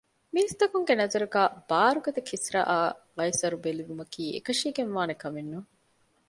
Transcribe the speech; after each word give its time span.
މީސްތަކުންގެ 0.33 0.93
ނަޒަރުގައި 1.01 1.49
ބާރުގަދަ 1.69 2.21
ކިސްރާއާ 2.29 2.79
ޤައިޞަރު 3.17 3.57
ބަލިވުމަކީ 3.63 4.23
އެކަށީގެންވާނޭ 4.35 5.13
ކަމެއްނޫން 5.23 5.69